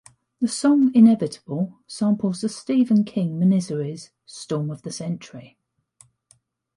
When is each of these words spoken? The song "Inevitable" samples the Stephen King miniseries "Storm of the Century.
The 0.39 0.47
song 0.47 0.89
"Inevitable" 0.95 1.77
samples 1.85 2.41
the 2.41 2.49
Stephen 2.49 3.03
King 3.03 3.37
miniseries 3.39 4.09
"Storm 4.25 4.71
of 4.71 4.81
the 4.81 4.89
Century. 4.91 5.59